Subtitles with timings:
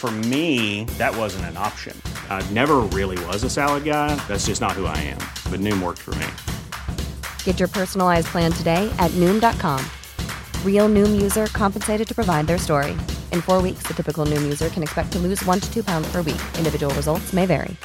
[0.00, 1.94] For me, that wasn't an option.
[2.30, 4.14] I never really was a salad guy.
[4.28, 5.18] That's just not who I am.
[5.52, 6.26] But Noom worked for me.
[7.44, 9.84] Get your personalized plan today at Noom.com.
[10.64, 12.92] Real Noom user compensated to provide their story.
[13.30, 16.10] In four weeks, the typical Noom user can expect to lose one to two pounds
[16.10, 16.40] per week.
[16.56, 17.76] Individual results may vary.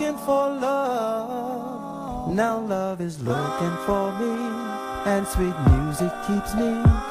[0.00, 2.34] looking for love.
[2.34, 4.32] Now love is looking for me.
[5.04, 7.09] And sweet music keeps me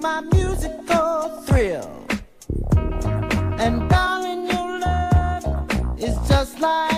[0.00, 2.06] my musical thrill.
[3.58, 6.89] And darling, your love is just like.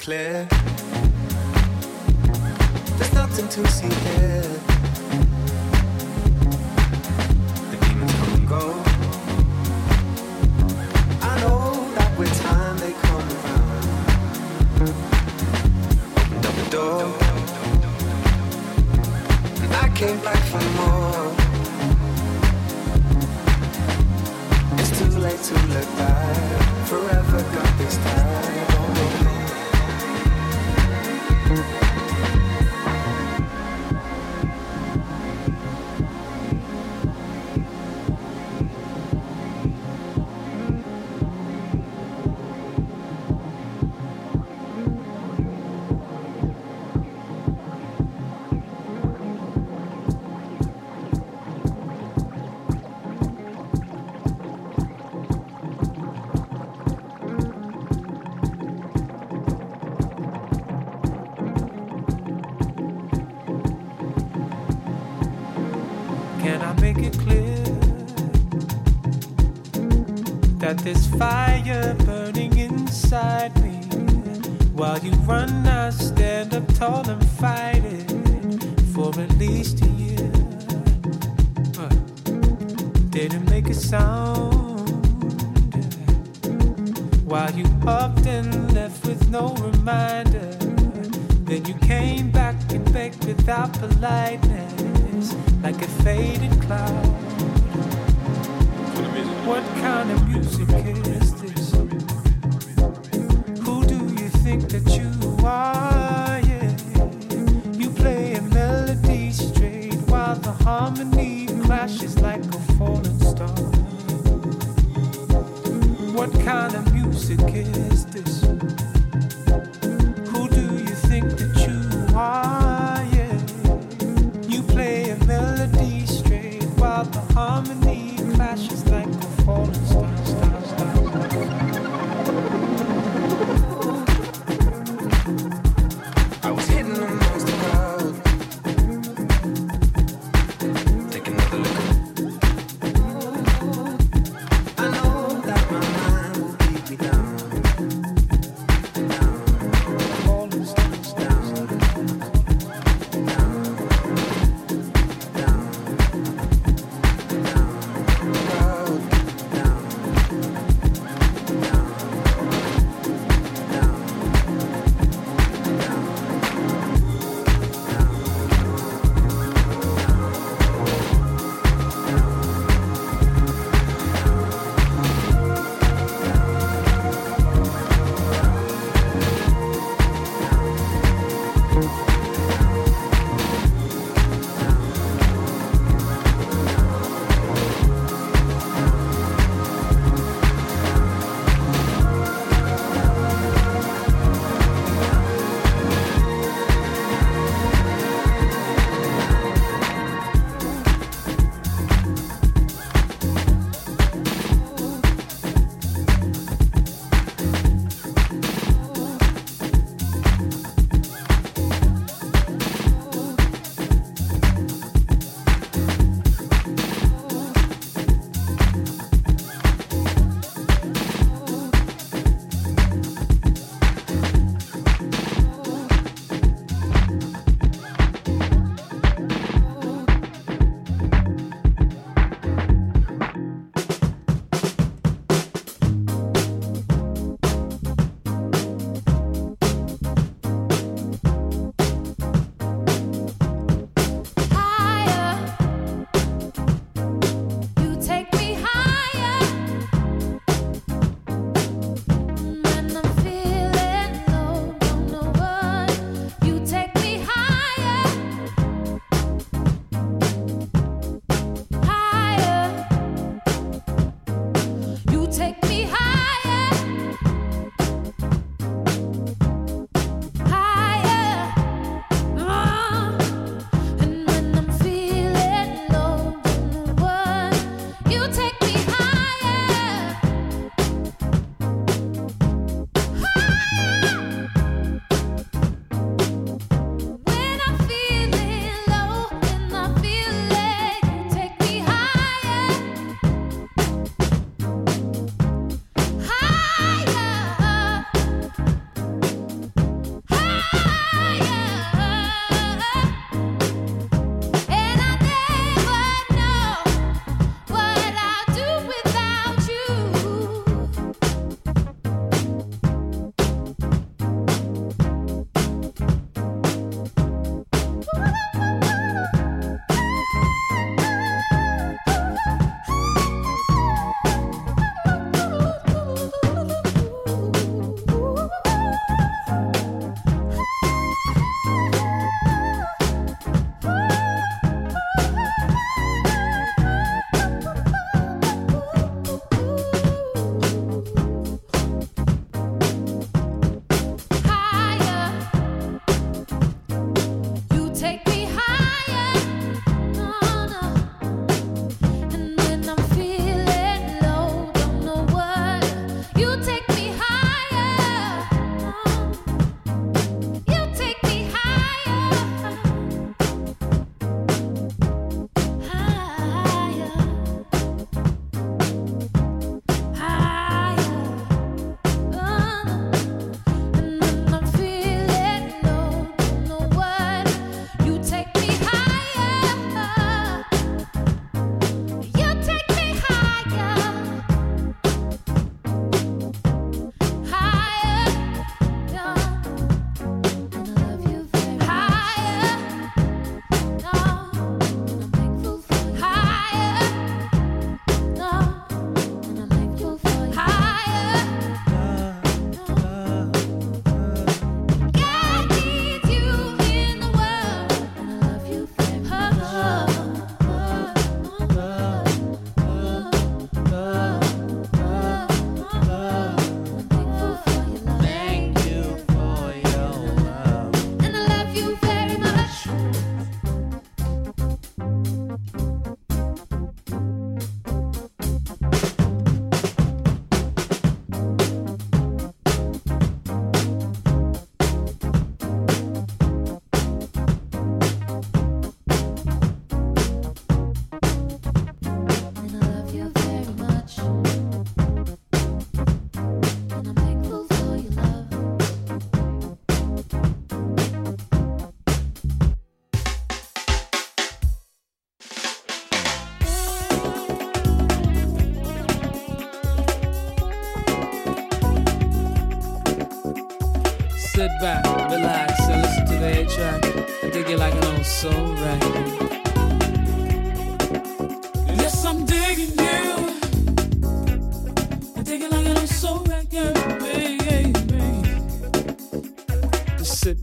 [0.00, 0.48] Clear?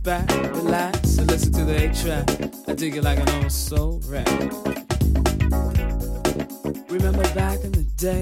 [0.08, 2.30] Back, relax, and listen to the A track.
[2.66, 4.54] I dig it like an old soul record.
[6.90, 8.22] Remember back in the day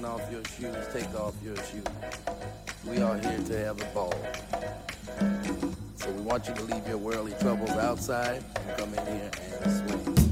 [0.00, 1.84] taking off your shoes, take off your shoes.
[2.86, 4.14] We are here to have a ball.
[5.96, 9.30] So we want you to leave your worldly troubles outside and come in here
[9.62, 10.29] and swing.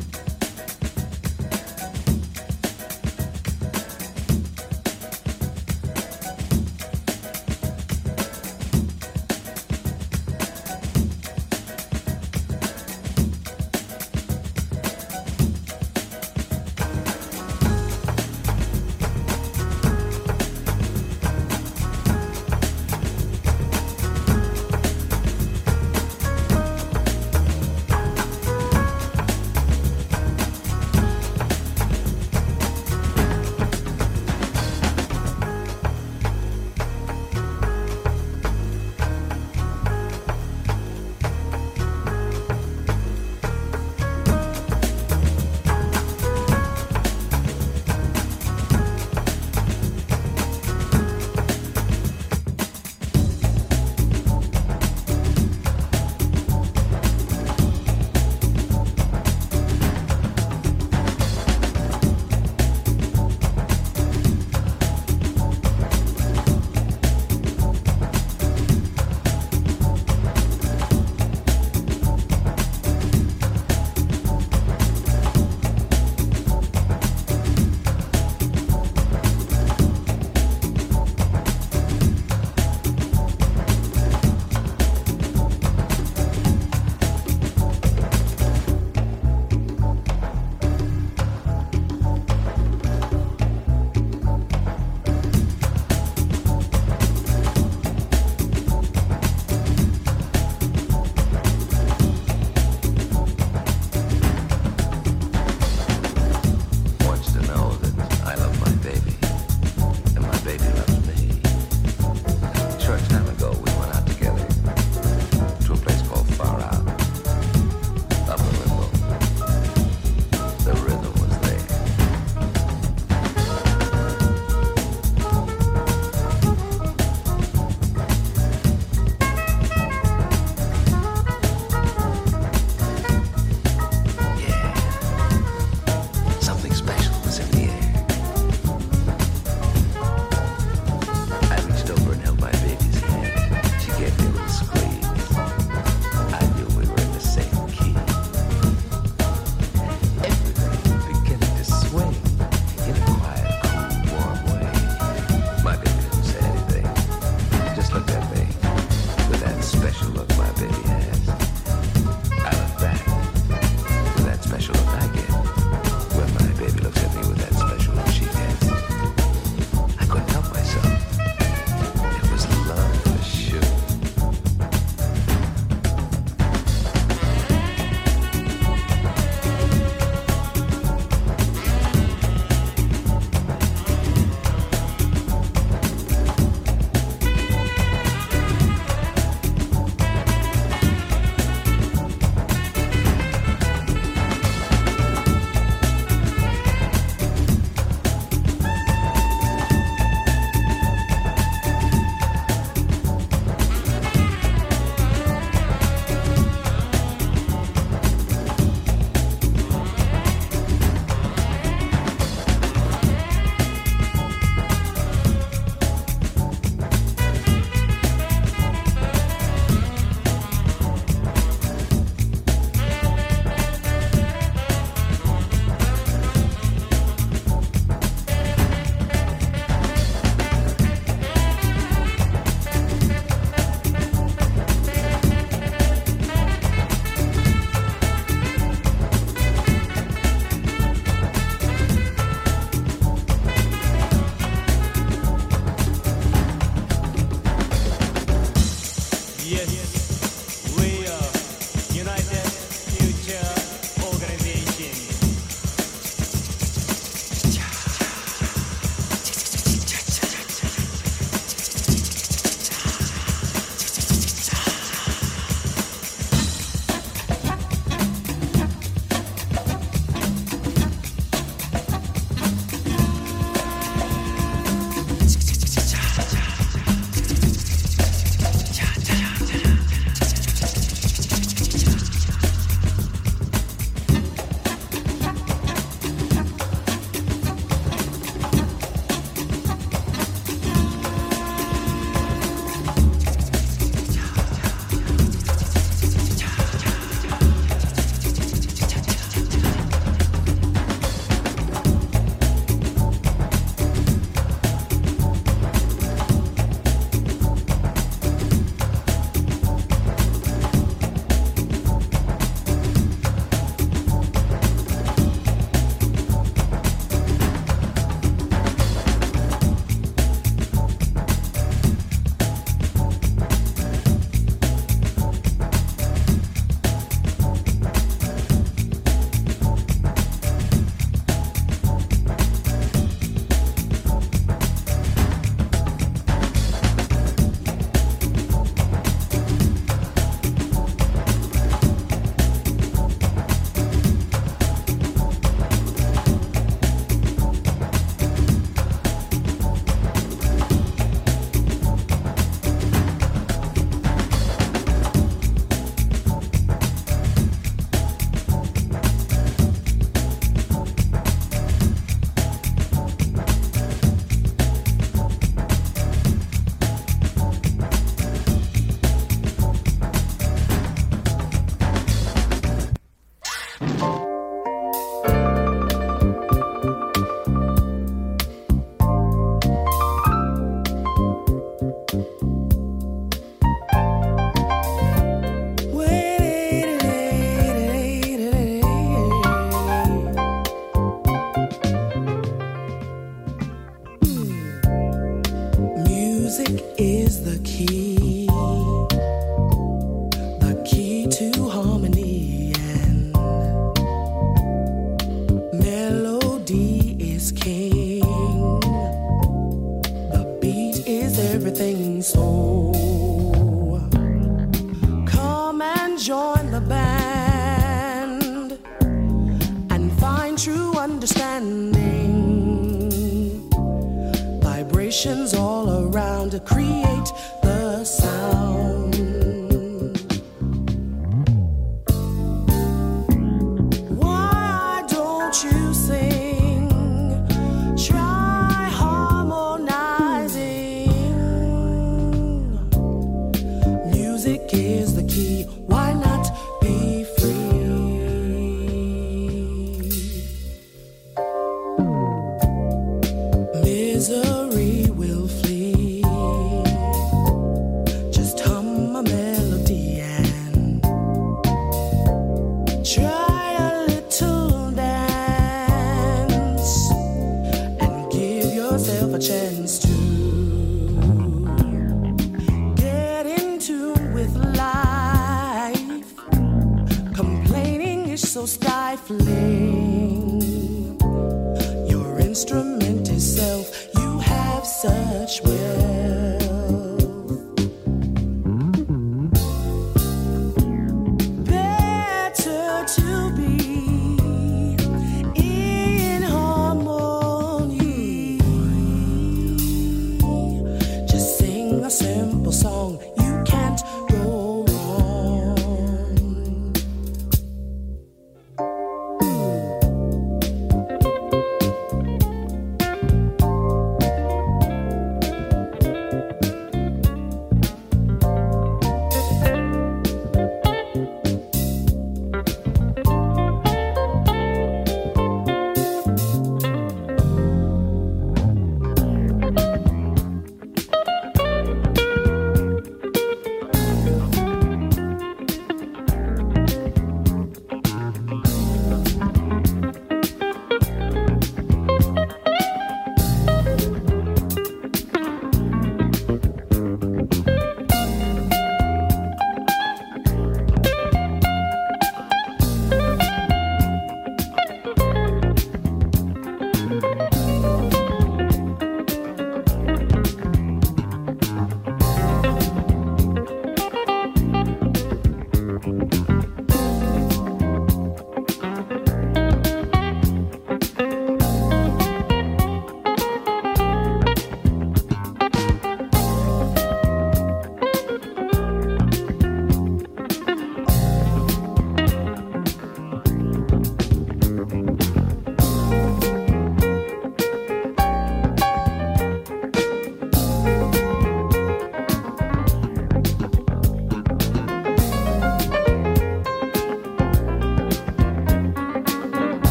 [454.18, 454.57] Misery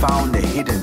[0.00, 0.77] found a hidden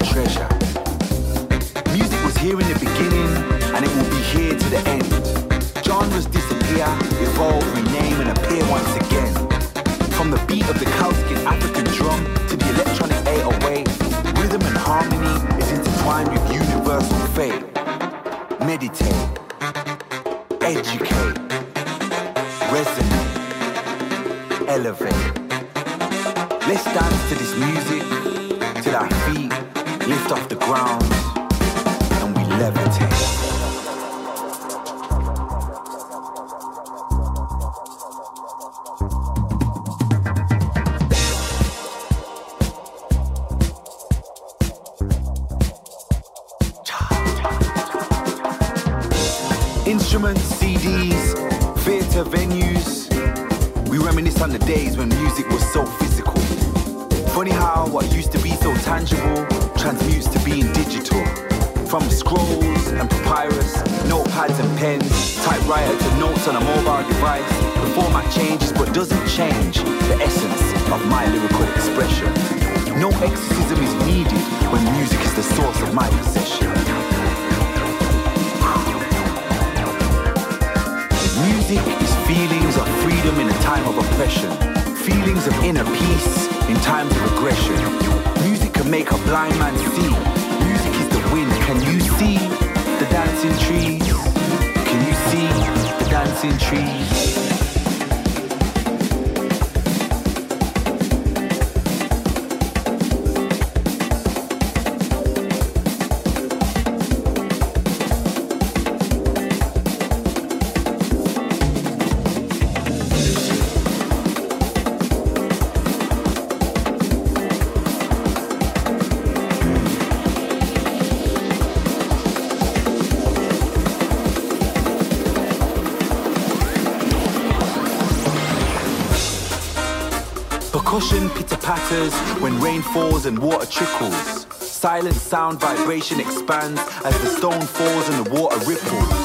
[132.41, 134.45] when rain falls and water trickles.
[134.56, 139.24] Silent sound vibration expands as the stone falls and the water ripples.